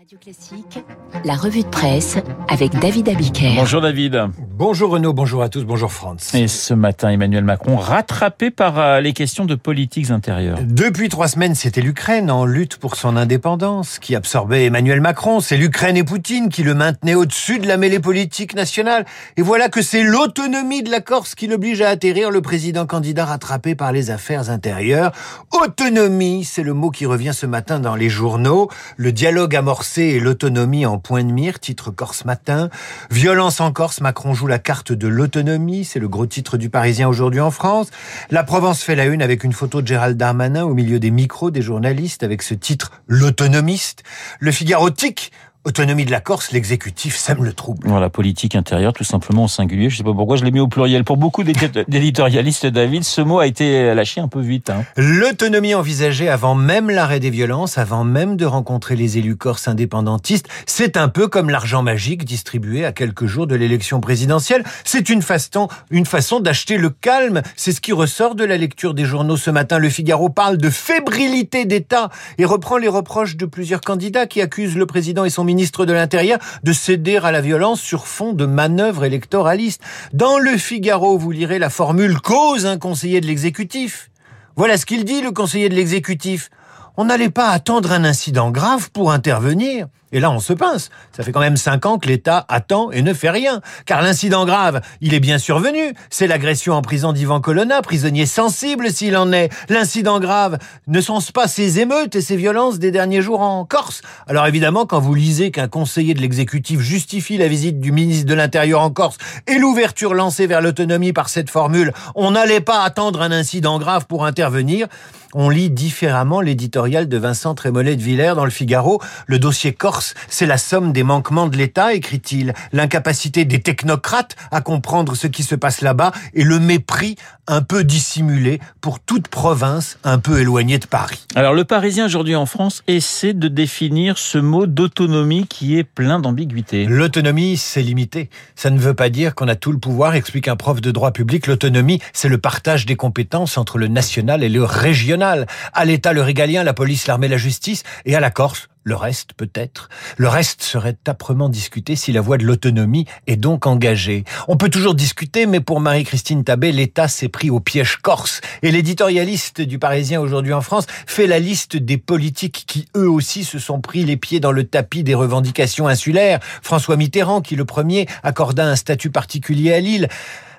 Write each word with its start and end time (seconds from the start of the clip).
Radio 0.00 0.16
Classique, 0.18 0.82
la 1.26 1.34
revue 1.34 1.62
de 1.62 1.68
presse 1.68 2.16
avec 2.48 2.72
David 2.78 3.10
Abiker. 3.10 3.52
Bonjour 3.54 3.82
David. 3.82 4.30
Bonjour 4.38 4.92
Renaud, 4.92 5.12
bonjour 5.12 5.42
à 5.42 5.50
tous, 5.50 5.64
bonjour 5.64 5.92
France. 5.92 6.34
Et 6.34 6.48
ce 6.48 6.72
matin, 6.72 7.10
Emmanuel 7.10 7.44
Macron 7.44 7.76
rattrapé 7.76 8.50
par 8.50 8.78
euh, 8.78 9.00
les 9.00 9.12
questions 9.12 9.44
de 9.44 9.54
politiques 9.54 10.10
intérieures. 10.10 10.58
Depuis 10.62 11.10
trois 11.10 11.28
semaines, 11.28 11.54
c'était 11.54 11.82
l'Ukraine 11.82 12.30
en 12.30 12.46
lutte 12.46 12.78
pour 12.78 12.96
son 12.96 13.16
indépendance 13.18 13.98
qui 13.98 14.14
absorbait 14.14 14.64
Emmanuel 14.64 15.02
Macron. 15.02 15.40
C'est 15.40 15.58
l'Ukraine 15.58 15.98
et 15.98 16.04
Poutine 16.04 16.48
qui 16.48 16.62
le 16.62 16.74
maintenaient 16.74 17.14
au-dessus 17.14 17.58
de 17.58 17.66
la 17.66 17.76
mêlée 17.76 18.00
politique 18.00 18.54
nationale. 18.54 19.04
Et 19.36 19.42
voilà 19.42 19.68
que 19.68 19.82
c'est 19.82 20.02
l'autonomie 20.02 20.82
de 20.82 20.90
la 20.90 21.00
Corse 21.00 21.34
qui 21.34 21.46
l'oblige 21.46 21.82
à 21.82 21.90
atterrir 21.90 22.30
le 22.30 22.40
président 22.40 22.86
candidat 22.86 23.26
rattrapé 23.26 23.74
par 23.74 23.92
les 23.92 24.10
affaires 24.10 24.48
intérieures. 24.48 25.12
Autonomie, 25.52 26.44
c'est 26.44 26.62
le 26.62 26.72
mot 26.72 26.90
qui 26.90 27.04
revient 27.04 27.32
ce 27.34 27.44
matin 27.44 27.80
dans 27.80 27.96
les 27.96 28.08
journaux. 28.08 28.70
Le 28.96 29.12
dialogue 29.12 29.54
amorcé 29.56 29.89
et 29.98 30.20
l'autonomie 30.20 30.86
en 30.86 30.98
point 30.98 31.24
de 31.24 31.32
mire, 31.32 31.58
titre 31.58 31.90
Corse 31.90 32.24
Matin. 32.24 32.70
Violence 33.10 33.60
en 33.60 33.72
Corse, 33.72 34.00
Macron 34.00 34.34
joue 34.34 34.46
la 34.46 34.58
carte 34.58 34.92
de 34.92 35.08
l'autonomie, 35.08 35.84
c'est 35.84 35.98
le 35.98 36.08
gros 36.08 36.26
titre 36.26 36.56
du 36.56 36.70
Parisien 36.70 37.08
aujourd'hui 37.08 37.40
en 37.40 37.50
France. 37.50 37.88
La 38.30 38.44
Provence 38.44 38.82
fait 38.82 38.94
la 38.94 39.06
une 39.06 39.22
avec 39.22 39.44
une 39.44 39.52
photo 39.52 39.82
de 39.82 39.86
Gérald 39.86 40.16
Darmanin 40.16 40.64
au 40.64 40.74
milieu 40.74 41.00
des 41.00 41.10
micros 41.10 41.50
des 41.50 41.62
journalistes 41.62 42.22
avec 42.22 42.42
ce 42.42 42.54
titre 42.54 42.92
L'autonomiste. 43.06 44.02
Le 44.38 44.52
Figaro 44.52 44.90
tic 44.90 45.32
Autonomie 45.64 46.06
de 46.06 46.10
la 46.10 46.20
Corse, 46.20 46.52
l'exécutif 46.52 47.16
sème 47.16 47.44
le 47.44 47.52
trouble. 47.52 47.86
Voilà, 47.86 48.08
politique 48.08 48.54
intérieure, 48.54 48.94
tout 48.94 49.04
simplement 49.04 49.44
au 49.44 49.48
singulier. 49.48 49.90
Je 49.90 49.98
sais 49.98 50.02
pas 50.02 50.14
pourquoi 50.14 50.36
je 50.36 50.44
l'ai 50.44 50.50
mis 50.50 50.60
au 50.60 50.68
pluriel. 50.68 51.04
Pour 51.04 51.18
beaucoup 51.18 51.44
d'éditorialistes, 51.88 52.64
David, 52.64 53.04
ce 53.04 53.20
mot 53.20 53.40
a 53.40 53.46
été 53.46 53.94
lâché 53.94 54.22
un 54.22 54.28
peu 54.28 54.40
vite. 54.40 54.70
Hein. 54.70 54.84
L'autonomie 54.96 55.74
envisagée 55.74 56.30
avant 56.30 56.54
même 56.54 56.88
l'arrêt 56.88 57.20
des 57.20 57.28
violences, 57.28 57.76
avant 57.76 58.04
même 58.04 58.38
de 58.38 58.46
rencontrer 58.46 58.96
les 58.96 59.18
élus 59.18 59.36
corses 59.36 59.68
indépendantistes, 59.68 60.48
c'est 60.64 60.96
un 60.96 61.08
peu 61.08 61.28
comme 61.28 61.50
l'argent 61.50 61.82
magique 61.82 62.24
distribué 62.24 62.86
à 62.86 62.92
quelques 62.92 63.26
jours 63.26 63.46
de 63.46 63.54
l'élection 63.54 64.00
présidentielle. 64.00 64.64
C'est 64.84 65.10
une 65.10 65.20
façon, 65.20 65.68
une 65.90 66.06
façon 66.06 66.40
d'acheter 66.40 66.78
le 66.78 66.88
calme. 66.88 67.42
C'est 67.54 67.72
ce 67.72 67.82
qui 67.82 67.92
ressort 67.92 68.34
de 68.34 68.44
la 68.44 68.56
lecture 68.56 68.94
des 68.94 69.04
journaux 69.04 69.36
ce 69.36 69.50
matin. 69.50 69.76
Le 69.76 69.90
Figaro 69.90 70.30
parle 70.30 70.56
de 70.56 70.70
fébrilité 70.70 71.66
d'État 71.66 72.08
et 72.38 72.46
reprend 72.46 72.78
les 72.78 72.88
reproches 72.88 73.36
de 73.36 73.44
plusieurs 73.44 73.82
candidats 73.82 74.26
qui 74.26 74.40
accusent 74.40 74.78
le 74.78 74.86
président 74.86 75.26
et 75.26 75.30
son 75.30 75.49
ministre 75.50 75.84
de 75.84 75.92
l'Intérieur 75.92 76.38
de 76.62 76.72
céder 76.72 77.16
à 77.16 77.32
la 77.32 77.40
violence 77.40 77.80
sur 77.80 78.06
fond 78.06 78.32
de 78.32 78.46
manœuvres 78.46 79.04
électoralistes. 79.04 79.82
Dans 80.12 80.38
le 80.38 80.56
Figaro, 80.56 81.18
vous 81.18 81.32
lirez 81.32 81.58
la 81.58 81.70
formule 81.70 82.20
cause 82.20 82.66
un 82.66 82.78
conseiller 82.78 83.20
de 83.20 83.26
l'exécutif. 83.26 84.10
Voilà 84.54 84.76
ce 84.76 84.86
qu'il 84.86 85.04
dit, 85.04 85.22
le 85.22 85.32
conseiller 85.32 85.68
de 85.68 85.74
l'exécutif. 85.74 86.50
On 86.96 87.06
n'allait 87.06 87.30
pas 87.30 87.48
attendre 87.48 87.90
un 87.90 88.04
incident 88.04 88.52
grave 88.52 88.90
pour 88.92 89.10
intervenir. 89.10 89.88
Et 90.12 90.20
là, 90.20 90.30
on 90.30 90.40
se 90.40 90.52
pince. 90.52 90.90
Ça 91.12 91.22
fait 91.22 91.32
quand 91.32 91.40
même 91.40 91.56
cinq 91.56 91.86
ans 91.86 91.98
que 91.98 92.08
l'État 92.08 92.44
attend 92.48 92.90
et 92.90 93.02
ne 93.02 93.14
fait 93.14 93.30
rien. 93.30 93.60
Car 93.86 94.02
l'incident 94.02 94.44
grave, 94.44 94.80
il 95.00 95.14
est 95.14 95.20
bien 95.20 95.38
survenu. 95.38 95.94
C'est 96.10 96.26
l'agression 96.26 96.74
en 96.74 96.82
prison 96.82 97.12
d'Ivan 97.12 97.40
Colonna, 97.40 97.82
prisonnier 97.82 98.26
sensible 98.26 98.90
s'il 98.90 99.16
en 99.16 99.32
est. 99.32 99.50
L'incident 99.68 100.18
grave, 100.18 100.58
ne 100.88 101.00
sont-ce 101.00 101.32
pas 101.32 101.48
ces 101.48 101.80
émeutes 101.80 102.16
et 102.16 102.20
ces 102.20 102.36
violences 102.36 102.78
des 102.78 102.90
derniers 102.90 103.22
jours 103.22 103.40
en 103.40 103.64
Corse 103.64 104.02
Alors 104.26 104.46
évidemment, 104.46 104.86
quand 104.86 105.00
vous 105.00 105.14
lisez 105.14 105.50
qu'un 105.50 105.68
conseiller 105.68 106.14
de 106.14 106.20
l'exécutif 106.20 106.80
justifie 106.80 107.36
la 107.36 107.48
visite 107.48 107.80
du 107.80 107.92
ministre 107.92 108.26
de 108.26 108.34
l'Intérieur 108.34 108.80
en 108.80 108.90
Corse 108.90 109.18
et 109.46 109.58
l'ouverture 109.58 110.14
lancée 110.14 110.46
vers 110.46 110.60
l'autonomie 110.60 111.12
par 111.12 111.28
cette 111.28 111.50
formule, 111.50 111.92
on 112.14 112.32
n'allait 112.32 112.60
pas 112.60 112.82
attendre 112.82 113.22
un 113.22 113.32
incident 113.32 113.78
grave 113.78 114.06
pour 114.06 114.24
intervenir, 114.24 114.88
on 115.32 115.48
lit 115.48 115.70
différemment 115.70 116.40
l'éditorial 116.40 117.08
de 117.08 117.16
Vincent 117.16 117.54
Trémollet 117.54 117.94
de 117.94 118.02
Villers 118.02 118.32
dans 118.34 118.44
le 118.44 118.50
Figaro. 118.50 119.00
Le 119.26 119.38
dossier 119.38 119.72
Corse, 119.72 119.99
c'est 120.28 120.46
la 120.46 120.58
somme 120.58 120.92
des 120.92 121.02
manquements 121.02 121.46
de 121.46 121.56
l'État, 121.56 121.94
écrit-il. 121.94 122.54
L'incapacité 122.72 123.44
des 123.44 123.60
technocrates 123.60 124.36
à 124.50 124.60
comprendre 124.60 125.14
ce 125.14 125.26
qui 125.26 125.42
se 125.42 125.54
passe 125.54 125.80
là-bas 125.80 126.12
et 126.34 126.44
le 126.44 126.58
mépris 126.58 127.16
un 127.46 127.62
peu 127.62 127.82
dissimulé 127.82 128.60
pour 128.80 129.00
toute 129.00 129.28
province 129.28 129.98
un 130.04 130.18
peu 130.18 130.40
éloignée 130.40 130.78
de 130.78 130.86
Paris. 130.86 131.26
Alors 131.34 131.52
le 131.52 131.64
Parisien 131.64 132.06
aujourd'hui 132.06 132.36
en 132.36 132.46
France 132.46 132.82
essaie 132.86 133.34
de 133.34 133.48
définir 133.48 134.18
ce 134.18 134.38
mot 134.38 134.66
d'autonomie 134.66 135.46
qui 135.48 135.76
est 135.76 135.84
plein 135.84 136.20
d'ambiguïté. 136.20 136.86
L'autonomie, 136.86 137.56
c'est 137.56 137.82
limité. 137.82 138.30
Ça 138.54 138.70
ne 138.70 138.78
veut 138.78 138.94
pas 138.94 139.08
dire 139.08 139.34
qu'on 139.34 139.48
a 139.48 139.56
tout 139.56 139.72
le 139.72 139.78
pouvoir, 139.78 140.14
explique 140.14 140.48
un 140.48 140.56
prof 140.56 140.80
de 140.80 140.90
droit 140.90 141.10
public. 141.10 141.46
L'autonomie, 141.46 142.00
c'est 142.12 142.28
le 142.28 142.38
partage 142.38 142.86
des 142.86 142.96
compétences 142.96 143.58
entre 143.58 143.78
le 143.78 143.88
national 143.88 144.44
et 144.44 144.48
le 144.48 144.64
régional. 144.64 145.46
À 145.72 145.84
l'État, 145.84 146.12
le 146.12 146.22
régalien, 146.22 146.62
la 146.62 146.74
police, 146.74 147.06
l'armée, 147.06 147.28
la 147.28 147.36
justice, 147.36 147.82
et 148.04 148.14
à 148.14 148.20
la 148.20 148.30
Corse, 148.30 148.68
le 148.82 148.94
reste, 148.94 149.34
peut-être. 149.34 149.90
Le 150.16 150.28
reste 150.28 150.62
serait 150.62 150.96
âprement 151.06 151.48
discuté 151.48 151.96
si 151.96 152.12
la 152.12 152.20
voie 152.20 152.38
de 152.38 152.44
l'autonomie 152.44 153.06
est 153.26 153.36
donc 153.36 153.66
engagée. 153.66 154.24
On 154.48 154.56
peut 154.56 154.70
toujours 154.70 154.94
discuter, 154.94 155.44
mais 155.46 155.60
pour 155.60 155.80
Marie-Christine 155.80 156.44
Tabé, 156.44 156.72
l'État 156.72 157.06
s'est 157.06 157.28
pris 157.28 157.50
au 157.50 157.60
piège 157.60 157.96
corse. 157.96 158.40
Et 158.62 158.70
l'éditorialiste 158.70 159.60
du 159.60 159.78
Parisien 159.78 160.20
aujourd'hui 160.20 160.54
en 160.54 160.62
France 160.62 160.86
fait 161.06 161.26
la 161.26 161.38
liste 161.38 161.76
des 161.76 161.98
politiques 161.98 162.64
qui, 162.66 162.86
eux 162.96 163.10
aussi, 163.10 163.44
se 163.44 163.58
sont 163.58 163.80
pris 163.80 164.04
les 164.04 164.16
pieds 164.16 164.40
dans 164.40 164.52
le 164.52 164.64
tapis 164.64 165.04
des 165.04 165.14
revendications 165.14 165.86
insulaires. 165.86 166.40
François 166.62 166.96
Mitterrand, 166.96 167.42
qui 167.42 167.56
le 167.56 167.64
premier 167.66 168.06
accorda 168.22 168.66
un 168.66 168.76
statut 168.76 169.10
particulier 169.10 169.74
à 169.74 169.80
Lille. 169.80 170.08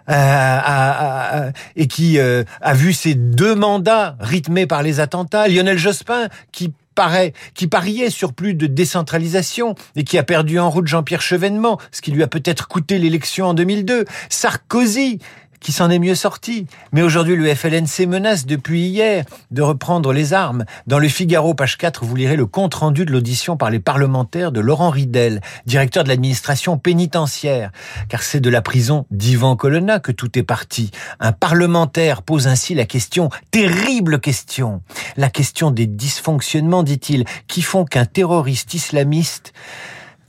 Euh, 0.09 1.51
et 1.75 1.87
qui 1.87 2.17
euh, 2.17 2.43
a 2.59 2.73
vu 2.73 2.91
ses 2.91 3.13
deux 3.13 3.55
mandats 3.55 4.15
rythmés 4.19 4.65
par 4.65 4.83
les 4.83 4.99
attentats. 4.99 5.47
Lionel 5.47 5.77
Jospin, 5.77 6.27
qui 6.51 6.73
paraît, 6.95 7.33
qui 7.53 7.67
pariait 7.67 8.09
sur 8.09 8.33
plus 8.33 8.53
de 8.53 8.67
décentralisation 8.67 9.75
et 9.95 10.03
qui 10.03 10.17
a 10.17 10.23
perdu 10.23 10.59
en 10.59 10.69
route 10.69 10.87
Jean-Pierre 10.87 11.21
Chevènement, 11.21 11.79
ce 11.91 12.01
qui 12.01 12.11
lui 12.11 12.23
a 12.23 12.27
peut-être 12.27 12.67
coûté 12.67 12.97
l'élection 12.97 13.47
en 13.47 13.53
2002. 13.53 14.05
Sarkozy, 14.29 15.19
qui 15.61 15.71
s'en 15.71 15.89
est 15.89 15.99
mieux 15.99 16.15
sorti. 16.15 16.65
Mais 16.91 17.03
aujourd'hui, 17.03 17.35
le 17.37 17.55
FLNC 17.55 18.07
menace 18.07 18.45
depuis 18.45 18.81
hier 18.81 19.23
de 19.51 19.61
reprendre 19.61 20.11
les 20.11 20.33
armes. 20.33 20.65
Dans 20.87 20.99
le 20.99 21.07
Figaro, 21.07 21.53
page 21.53 21.77
4, 21.77 22.03
vous 22.03 22.15
lirez 22.15 22.35
le 22.35 22.47
compte-rendu 22.47 23.05
de 23.05 23.11
l'audition 23.11 23.55
par 23.55 23.69
les 23.69 23.79
parlementaires 23.79 24.51
de 24.51 24.59
Laurent 24.59 24.89
Ridel, 24.89 25.39
directeur 25.65 26.03
de 26.03 26.09
l'administration 26.09 26.77
pénitentiaire. 26.77 27.71
Car 28.09 28.23
c'est 28.23 28.41
de 28.41 28.49
la 28.49 28.61
prison 28.61 29.05
d'Ivan 29.11 29.55
Colonna 29.55 29.99
que 29.99 30.11
tout 30.11 30.37
est 30.37 30.43
parti. 30.43 30.91
Un 31.19 31.31
parlementaire 31.31 32.23
pose 32.23 32.47
ainsi 32.47 32.73
la 32.73 32.85
question, 32.85 33.29
terrible 33.51 34.19
question, 34.19 34.81
la 35.15 35.29
question 35.29 35.71
des 35.71 35.85
dysfonctionnements, 35.85 36.83
dit-il, 36.83 37.25
qui 37.47 37.61
font 37.61 37.85
qu'un 37.85 38.05
terroriste 38.05 38.73
islamiste 38.73 39.53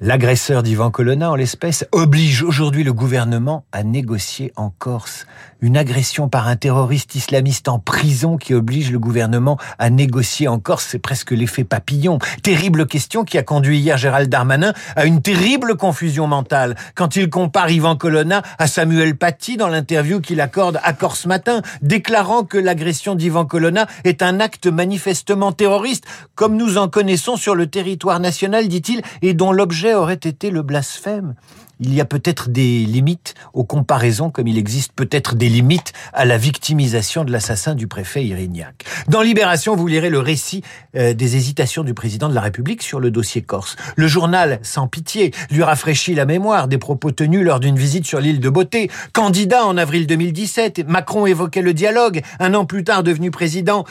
L'agresseur 0.04 0.64
d'Ivan 0.64 0.90
Colonna, 0.90 1.30
en 1.30 1.36
l'espèce, 1.36 1.86
oblige 1.92 2.42
aujourd'hui 2.42 2.82
le 2.82 2.92
gouvernement 2.92 3.64
à 3.70 3.84
négocier 3.84 4.50
en 4.56 4.68
Corse. 4.68 5.26
Une 5.60 5.76
agression 5.76 6.28
par 6.28 6.48
un 6.48 6.56
terroriste 6.56 7.14
islamiste 7.14 7.68
en 7.68 7.78
prison 7.78 8.36
qui 8.36 8.52
oblige 8.52 8.90
le 8.90 8.98
gouvernement 8.98 9.58
à 9.78 9.90
négocier 9.90 10.48
en 10.48 10.58
Corse, 10.58 10.88
c'est 10.90 10.98
presque 10.98 11.30
l'effet 11.30 11.62
papillon. 11.62 12.18
Terrible 12.42 12.86
question 12.86 13.22
qui 13.22 13.38
a 13.38 13.44
conduit 13.44 13.78
hier 13.78 13.96
Gérald 13.96 14.28
Darmanin 14.28 14.72
à 14.96 15.04
une 15.06 15.22
terrible 15.22 15.76
confusion 15.76 16.26
mentale 16.26 16.74
quand 16.96 17.14
il 17.14 17.30
compare 17.30 17.70
Ivan 17.70 17.94
Colonna 17.94 18.42
à 18.58 18.66
Samuel 18.66 19.16
Paty 19.16 19.56
dans 19.56 19.68
l'interview 19.68 20.20
qu'il 20.20 20.40
accorde 20.40 20.80
à 20.82 20.94
Corse 20.94 21.26
Matin, 21.26 21.62
déclarant 21.80 22.42
que 22.42 22.58
l'agression 22.58 23.14
d'Ivan 23.14 23.44
Colonna 23.44 23.86
est 24.02 24.22
un 24.22 24.40
acte 24.40 24.66
manifestement 24.66 25.52
terroriste, 25.52 26.06
comme 26.34 26.56
nous 26.56 26.76
en 26.76 26.88
connaissons 26.88 27.36
sur 27.36 27.54
le 27.54 27.68
territoire 27.68 28.18
national, 28.18 28.66
dit-il, 28.66 29.02
et 29.22 29.32
dont 29.32 29.52
l'objet 29.52 29.91
aurait 29.94 30.14
été 30.14 30.50
le 30.50 30.62
blasphème. 30.62 31.34
Il 31.80 31.94
y 31.94 32.00
a 32.00 32.04
peut-être 32.04 32.48
des 32.48 32.84
limites 32.84 33.34
aux 33.54 33.64
comparaisons, 33.64 34.30
comme 34.30 34.46
il 34.46 34.58
existe 34.58 34.92
peut-être 34.92 35.34
des 35.34 35.48
limites 35.48 35.92
à 36.12 36.24
la 36.24 36.38
victimisation 36.38 37.24
de 37.24 37.32
l'assassin 37.32 37.74
du 37.74 37.86
préfet 37.86 38.24
Irignac. 38.24 38.84
Dans 39.08 39.22
Libération, 39.22 39.74
vous 39.74 39.86
lirez 39.86 40.10
le 40.10 40.20
récit 40.20 40.62
euh, 40.96 41.12
des 41.14 41.36
hésitations 41.36 41.82
du 41.82 41.94
président 41.94 42.28
de 42.28 42.34
la 42.34 42.40
République 42.40 42.82
sur 42.82 43.00
le 43.00 43.10
dossier 43.10 43.42
corse. 43.42 43.76
Le 43.96 44.06
journal, 44.06 44.60
sans 44.62 44.86
pitié, 44.86 45.32
lui 45.50 45.62
rafraîchit 45.62 46.14
la 46.14 46.24
mémoire 46.24 46.68
des 46.68 46.78
propos 46.78 47.10
tenus 47.10 47.44
lors 47.44 47.58
d'une 47.58 47.76
visite 47.76 48.06
sur 48.06 48.20
l'île 48.20 48.40
de 48.40 48.48
Beauté. 48.48 48.90
Candidat 49.12 49.64
en 49.64 49.76
avril 49.76 50.06
2017, 50.06 50.86
Macron 50.86 51.26
évoquait 51.26 51.62
le 51.62 51.74
dialogue. 51.74 52.22
Un 52.38 52.54
an 52.54 52.64
plus 52.64 52.84
tard, 52.84 53.02
devenu 53.02 53.30
président, 53.30 53.84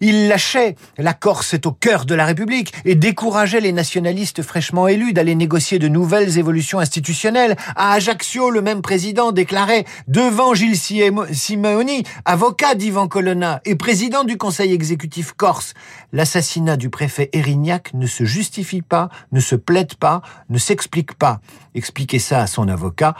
il 0.00 0.28
lâchait 0.28 0.76
la 0.98 1.14
Corse 1.14 1.54
est 1.54 1.66
au 1.66 1.72
cœur 1.72 2.04
de 2.04 2.14
la 2.14 2.26
République 2.26 2.72
et 2.84 2.94
décourageait 2.94 3.60
les 3.60 3.72
nationalistes 3.72 4.42
fraîchement 4.42 4.88
élus 4.88 5.12
d'aller 5.12 5.34
négocier 5.34 5.78
de 5.78 5.88
nouvelles 5.88 6.38
évolutions 6.38 6.78
institutionnelles. 6.78 7.31
À 7.76 7.92
Ajaccio, 7.92 8.50
le 8.50 8.60
même 8.60 8.82
président 8.82 9.32
déclarait 9.32 9.84
devant 10.08 10.54
Gilles 10.54 10.76
Simeoni, 10.76 12.04
avocat 12.24 12.74
d'Ivan 12.74 13.08
Colonna 13.08 13.60
et 13.64 13.74
président 13.74 14.24
du 14.24 14.36
conseil 14.36 14.72
exécutif 14.72 15.32
corse, 15.32 15.74
l'assassinat 16.12 16.76
du 16.76 16.90
préfet 16.90 17.30
Erignac 17.32 17.94
ne 17.94 18.06
se 18.06 18.24
justifie 18.24 18.82
pas, 18.82 19.08
ne 19.32 19.40
se 19.40 19.54
plaide 19.54 19.94
pas, 19.94 20.22
ne 20.50 20.58
s'explique 20.58 21.14
pas. 21.14 21.40
Expliquez 21.74 22.18
ça 22.18 22.40
à 22.40 22.46
son 22.46 22.68
avocat 22.68 23.14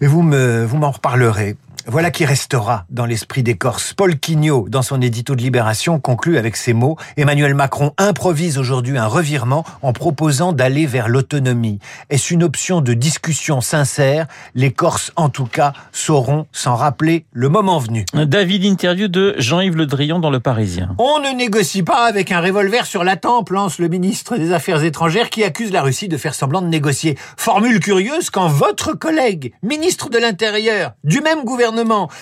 et 0.00 0.06
vous 0.06 0.22
vous 0.22 0.76
m'en 0.78 0.90
reparlerez. 0.90 1.56
Voilà 1.86 2.10
qui 2.10 2.24
restera 2.24 2.84
dans 2.90 3.06
l'esprit 3.06 3.42
des 3.42 3.56
Corses. 3.56 3.94
Paul 3.94 4.18
Quignot, 4.18 4.68
dans 4.68 4.82
son 4.82 5.00
édito 5.00 5.34
de 5.34 5.40
Libération, 5.40 5.98
conclut 5.98 6.36
avec 6.36 6.56
ces 6.56 6.72
mots. 6.72 6.96
Emmanuel 7.16 7.54
Macron 7.54 7.92
improvise 7.96 8.58
aujourd'hui 8.58 8.98
un 8.98 9.06
revirement 9.06 9.64
en 9.82 9.92
proposant 9.92 10.52
d'aller 10.52 10.86
vers 10.86 11.08
l'autonomie. 11.08 11.78
Est-ce 12.10 12.34
une 12.34 12.42
option 12.42 12.80
de 12.80 12.92
discussion 12.92 13.60
sincère? 13.60 14.26
Les 14.54 14.72
Corses, 14.72 15.12
en 15.16 15.30
tout 15.30 15.46
cas, 15.46 15.72
sauront 15.92 16.46
s'en 16.52 16.74
rappeler 16.74 17.24
le 17.32 17.48
moment 17.48 17.78
venu. 17.78 18.04
David, 18.12 18.64
interview 18.64 19.08
de 19.08 19.34
Jean-Yves 19.38 19.76
Le 19.76 19.86
Drian 19.86 20.18
dans 20.18 20.30
Le 20.30 20.40
Parisien. 20.40 20.94
On 20.98 21.20
ne 21.20 21.34
négocie 21.36 21.82
pas 21.82 22.04
avec 22.04 22.30
un 22.30 22.40
revolver 22.40 22.84
sur 22.84 23.04
la 23.04 23.16
tempe, 23.16 23.50
lance 23.50 23.78
le 23.78 23.88
ministre 23.88 24.36
des 24.36 24.52
Affaires 24.52 24.84
étrangères 24.84 25.30
qui 25.30 25.44
accuse 25.44 25.72
la 25.72 25.82
Russie 25.82 26.08
de 26.08 26.16
faire 26.16 26.34
semblant 26.34 26.60
de 26.60 26.68
négocier. 26.68 27.16
Formule 27.36 27.80
curieuse 27.80 28.28
quand 28.28 28.48
votre 28.48 28.92
collègue, 28.92 29.52
ministre 29.62 30.10
de 30.10 30.18
l'Intérieur, 30.18 30.92
du 31.04 31.20
même 31.20 31.44
gouvernement, 31.44 31.69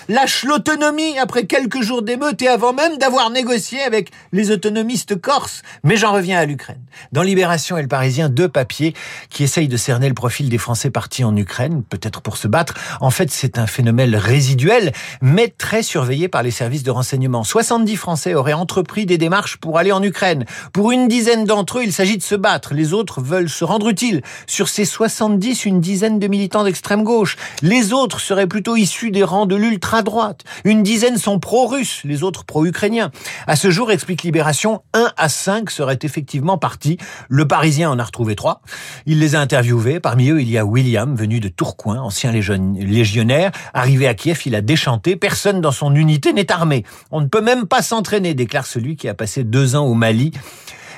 lâche 0.08 0.44
l'autonomie 0.44 1.18
après 1.18 1.46
quelques 1.46 1.82
jours 1.82 2.02
d'émeute 2.02 2.40
et 2.42 2.48
avant 2.48 2.72
même 2.72 2.98
d'avoir 2.98 3.30
négocié 3.30 3.80
avec 3.82 4.10
les 4.32 4.50
autonomistes 4.50 5.20
corses. 5.20 5.62
Mais 5.84 5.96
j'en 5.96 6.12
reviens 6.12 6.38
à 6.38 6.44
l'Ukraine. 6.44 6.80
Dans 7.12 7.22
Libération 7.22 7.76
et 7.76 7.82
le 7.82 7.88
Parisien, 7.88 8.28
deux 8.28 8.48
papiers 8.48 8.94
qui 9.30 9.44
essayent 9.44 9.68
de 9.68 9.76
cerner 9.76 10.08
le 10.08 10.14
profil 10.14 10.48
des 10.48 10.58
Français 10.58 10.90
partis 10.90 11.24
en 11.24 11.36
Ukraine, 11.36 11.82
peut-être 11.88 12.20
pour 12.20 12.36
se 12.36 12.48
battre. 12.48 12.74
En 13.00 13.10
fait, 13.10 13.30
c'est 13.30 13.58
un 13.58 13.66
phénomène 13.66 14.14
résiduel, 14.14 14.92
mais 15.20 15.48
très 15.56 15.82
surveillé 15.82 16.28
par 16.28 16.42
les 16.42 16.50
services 16.50 16.82
de 16.82 16.90
renseignement. 16.90 17.44
70 17.44 17.96
Français 17.96 18.34
auraient 18.34 18.52
entrepris 18.52 19.06
des 19.06 19.18
démarches 19.18 19.56
pour 19.56 19.78
aller 19.78 19.92
en 19.92 20.02
Ukraine. 20.02 20.44
Pour 20.72 20.90
une 20.92 21.08
dizaine 21.08 21.44
d'entre 21.44 21.78
eux, 21.78 21.84
il 21.84 21.92
s'agit 21.92 22.18
de 22.18 22.22
se 22.22 22.34
battre. 22.34 22.74
Les 22.74 22.92
autres 22.92 23.20
veulent 23.20 23.48
se 23.48 23.64
rendre 23.64 23.88
utiles. 23.88 24.22
Sur 24.46 24.68
ces 24.68 24.84
70, 24.84 25.64
une 25.64 25.80
dizaine 25.80 26.18
de 26.18 26.26
militants 26.26 26.64
d'extrême 26.64 27.04
gauche. 27.04 27.36
Les 27.62 27.92
autres 27.92 28.20
seraient 28.20 28.46
plutôt 28.46 28.76
issus 28.76 29.10
des 29.10 29.24
rangs 29.24 29.37
de 29.46 29.56
l'ultra-droite. 29.56 30.44
Une 30.64 30.82
dizaine 30.82 31.18
sont 31.18 31.38
pro-russes, 31.38 32.02
les 32.04 32.22
autres 32.22 32.44
pro-ukrainiens. 32.44 33.10
À 33.46 33.56
ce 33.56 33.70
jour, 33.70 33.90
explique 33.90 34.22
Libération, 34.22 34.82
1 34.94 35.12
à 35.16 35.28
5 35.28 35.70
seraient 35.70 35.98
effectivement 36.02 36.58
partis. 36.58 36.98
Le 37.28 37.46
Parisien 37.46 37.90
en 37.90 37.98
a 37.98 38.04
retrouvé 38.04 38.36
3. 38.36 38.62
Il 39.06 39.18
les 39.18 39.34
a 39.34 39.40
interviewés. 39.40 40.00
Parmi 40.00 40.30
eux, 40.30 40.40
il 40.40 40.50
y 40.50 40.58
a 40.58 40.64
William, 40.64 41.14
venu 41.14 41.40
de 41.40 41.48
Tourcoing, 41.48 42.00
ancien 42.00 42.32
légionnaire. 42.32 43.52
Arrivé 43.74 44.06
à 44.06 44.14
Kiev, 44.14 44.42
il 44.46 44.54
a 44.54 44.60
déchanté. 44.60 45.16
Personne 45.16 45.60
dans 45.60 45.72
son 45.72 45.94
unité 45.94 46.32
n'est 46.32 46.52
armé. 46.52 46.84
On 47.10 47.20
ne 47.20 47.26
peut 47.26 47.42
même 47.42 47.66
pas 47.66 47.82
s'entraîner, 47.82 48.34
déclare 48.34 48.66
celui 48.66 48.96
qui 48.96 49.08
a 49.08 49.14
passé 49.14 49.44
deux 49.44 49.76
ans 49.76 49.86
au 49.86 49.94
Mali. 49.94 50.32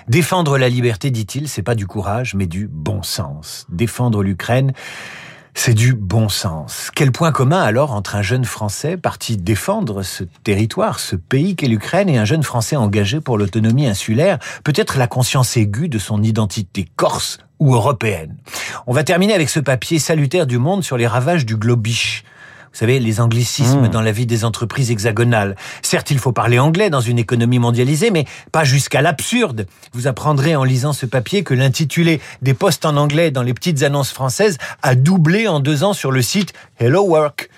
Défendre 0.09 0.59
la 0.59 0.69
liberté, 0.69 1.11
dit-il, 1.11 1.49
c'est 1.49 1.63
pas 1.63 1.75
du 1.75 1.87
courage, 1.87 2.35
mais 2.35 2.47
du 2.47 2.67
bon 2.67 3.03
sens. 3.03 3.67
Défendre 3.69 4.23
l'Ukraine, 4.23 4.73
c'est 5.55 5.75
du 5.75 5.95
bon 5.95 6.29
sens. 6.29 6.91
Quel 6.95 7.13
point 7.13 7.33
commun 7.33 7.61
alors 7.61 7.93
entre 7.93 8.17
un 8.17 8.23
jeune 8.23 8.45
Français 8.45 8.97
parti 8.97 9.37
défendre 9.37 10.03
ce 10.03 10.25
territoire, 10.45 11.01
ce 11.01 11.17
pays 11.17 11.57
qu'est 11.57 11.67
l'Ukraine, 11.67 12.09
et 12.09 12.19
un 12.19 12.25
jeune 12.25 12.43
Français 12.43 12.77
engagé 12.77 13.21
pour 13.21 13.39
l'autonomie 13.39 13.87
insulaire 13.87 14.39
Peut-être 14.65 14.99
la 14.99 15.07
conscience 15.07 15.57
aiguë 15.57 15.89
de 15.89 15.99
son 15.99 16.23
identité 16.23 16.87
corse 16.97 17.39
ou 17.59 17.75
européenne? 17.75 18.37
On 18.87 18.93
va 18.93 19.05
terminer 19.05 19.35
avec 19.35 19.51
ce 19.51 19.61
papier 19.61 19.99
salutaire 19.99 20.47
du 20.47 20.59
monde 20.59 20.85
sur 20.85 20.97
les 20.97 21.07
ravages 21.07 21.45
du 21.45 21.57
globish. 21.57 22.25
Vous 22.73 22.79
savez, 22.79 23.01
les 23.01 23.21
anglicismes 23.21 23.83
mmh. 23.83 23.89
dans 23.89 24.01
la 24.01 24.13
vie 24.13 24.27
des 24.27 24.45
entreprises 24.45 24.91
hexagonales. 24.91 25.57
Certes, 25.83 26.11
il 26.11 26.19
faut 26.19 26.33
parler 26.33 26.59
anglais 26.59 26.89
dans 26.89 27.01
une 27.01 27.19
économie 27.19 27.59
mondialisée, 27.59 28.11
mais 28.11 28.27
pas 28.53 28.65
jusqu'à 28.65 29.03
l'absurde. 29.03 29.67
Vous 29.93 30.07
apprendrez 30.07 30.55
en 30.55 30.63
lisant 30.63 30.93
ce 30.93 31.05
papier 31.05 31.43
que 31.43 31.53
l'intitulé 31.53 32.21
des 32.43 32.55
postes 32.55 32.85
en 32.85 32.97
anglais 32.97 33.33
dans 33.33 33.43
les 33.43 33.55
petites 33.55 33.83
annonces 33.83 34.13
françaises 34.13 34.59
a 34.83 34.95
doublé 34.95 35.49
en 35.49 35.59
deux 35.59 35.83
ans 35.83 35.93
sur 35.93 36.13
le 36.13 36.23
site 36.23 36.53
Hello 36.79 37.03
Work. 37.03 37.51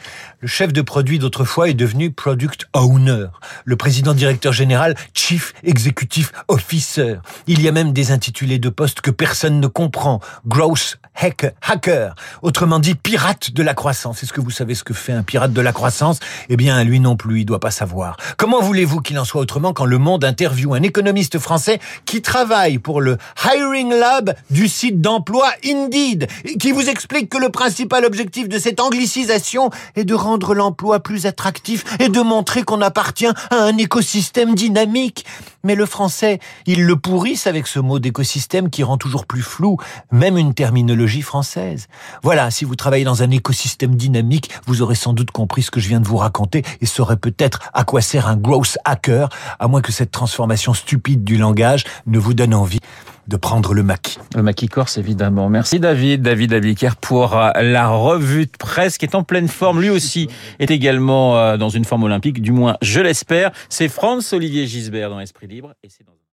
Le 0.42 0.48
chef 0.48 0.72
de 0.72 0.82
produit 0.82 1.20
d'autrefois 1.20 1.68
est 1.68 1.74
devenu 1.74 2.10
Product 2.10 2.66
Owner. 2.72 3.26
Le 3.64 3.76
président 3.76 4.12
directeur 4.12 4.52
général, 4.52 4.96
Chief 5.14 5.54
Executive 5.62 6.32
Officer. 6.48 7.18
Il 7.46 7.62
y 7.62 7.68
a 7.68 7.72
même 7.72 7.92
des 7.92 8.10
intitulés 8.10 8.58
de 8.58 8.68
postes 8.68 9.02
que 9.02 9.12
personne 9.12 9.60
ne 9.60 9.68
comprend. 9.68 10.18
Growth 10.44 10.98
Hacker. 11.14 12.16
Autrement 12.42 12.80
dit, 12.80 12.96
pirate 12.96 13.52
de 13.52 13.62
la 13.62 13.74
croissance. 13.74 14.24
Est-ce 14.24 14.32
que 14.32 14.40
vous 14.40 14.50
savez 14.50 14.74
ce 14.74 14.82
que 14.82 14.94
fait 14.94 15.12
un 15.12 15.22
pirate 15.22 15.52
de 15.52 15.60
la 15.60 15.72
croissance? 15.72 16.18
Eh 16.48 16.56
bien, 16.56 16.82
lui 16.82 16.98
non 16.98 17.14
plus, 17.14 17.42
il 17.42 17.44
doit 17.44 17.60
pas 17.60 17.70
savoir. 17.70 18.16
Comment 18.36 18.60
voulez-vous 18.60 19.00
qu'il 19.00 19.20
en 19.20 19.24
soit 19.24 19.42
autrement 19.42 19.72
quand 19.72 19.84
le 19.84 19.98
monde 19.98 20.24
interviewe 20.24 20.74
un 20.74 20.82
économiste 20.82 21.38
français 21.38 21.78
qui 22.04 22.20
travaille 22.20 22.78
pour 22.78 23.00
le 23.00 23.16
Hiring 23.44 23.90
Lab 23.94 24.34
du 24.50 24.66
site 24.66 25.00
d'emploi 25.00 25.52
Indeed, 25.64 26.26
qui 26.58 26.72
vous 26.72 26.88
explique 26.88 27.28
que 27.28 27.38
le 27.38 27.50
principal 27.50 28.04
objectif 28.04 28.48
de 28.48 28.58
cette 28.58 28.80
anglicisation 28.80 29.70
est 29.94 30.04
de 30.04 30.14
rendre 30.14 30.31
rendre 30.32 30.55
l'emploi 30.55 31.00
plus 31.00 31.26
attractif 31.26 31.84
et 32.00 32.08
de 32.08 32.20
montrer 32.20 32.62
qu'on 32.62 32.81
appartient 32.81 33.26
à 33.26 33.56
un 33.56 33.76
écosystème 33.76 34.55
dynamique. 34.55 35.26
Mais 35.62 35.75
le 35.75 35.84
français, 35.84 36.40
il 36.64 36.87
le 36.87 36.96
pourrisse 36.96 37.46
avec 37.46 37.67
ce 37.67 37.79
mot 37.79 37.99
d'écosystème 37.99 38.70
qui 38.70 38.82
rend 38.82 38.96
toujours 38.96 39.26
plus 39.26 39.43
flou, 39.43 39.76
même 40.11 40.38
une 40.38 40.55
terminologie 40.55 41.20
française. 41.20 41.87
Voilà, 42.23 42.50
si 42.50 42.64
vous 42.64 42.76
travaillez 42.76 43.05
dans 43.05 43.23
un 43.23 43.31
écosystème 43.31 43.94
dynamique, 43.94 44.50
vous 44.67 44.81
aurez 44.81 44.94
sans 44.94 45.12
doute 45.12 45.32
compris 45.32 45.62
ce 45.62 45.70
que 45.70 45.81
je 45.81 45.88
viens 45.88 46.00
de 46.00 46.08
vous 46.08 46.17
raconter 46.17 46.64
et 46.81 46.87
saurez 46.87 47.19
peut-être 47.19 47.61
à 47.75 47.84
quoi 47.84 48.00
sert 48.00 48.26
un 48.26 48.37
growth 48.37 48.79
hacker, 48.87 49.29
à 49.58 49.69
moins 49.69 49.82
que 49.82 49.93
cette 49.93 50.12
transformation 50.12 50.73
stupide 50.73 51.25
du 51.25 51.37
langage 51.37 51.84
ne 52.06 52.19
vous 52.19 52.32
donne 52.32 52.55
envie 52.55 52.81
de 53.28 53.36
prendre 53.36 53.74
le 53.74 53.82
maquis. 53.82 54.19
Le 54.34 54.42
maquis 54.42 54.69
corse, 54.69 54.98
évidemment. 54.98 55.48
Merci 55.48 55.78
David, 55.80 56.22
David 56.22 56.52
Abiker 56.52 56.96
pour 57.00 57.36
euh, 57.36 57.50
la 57.60 57.88
revue 57.88 58.46
de 58.46 58.56
presse 58.58 58.98
qui 58.98 59.04
est 59.04 59.14
en 59.14 59.22
pleine 59.22 59.48
forme. 59.48 59.80
Lui 59.80 59.90
aussi 59.90 60.28
est 60.58 60.70
également 60.70 61.38
euh, 61.38 61.56
dans 61.56 61.69
une 61.69 61.84
forme 61.84 62.04
olympique, 62.04 62.42
du 62.42 62.52
moins 62.52 62.76
je 62.82 63.00
l'espère. 63.00 63.52
C'est 63.69 63.88
Franz 63.88 64.34
Olivier 64.34 64.66
Gisbert 64.66 65.10
dans 65.10 65.20
Esprit 65.20 65.46
Libre 65.46 65.74
et 65.82 65.88
c'est 65.88 66.04
dans 66.04 66.12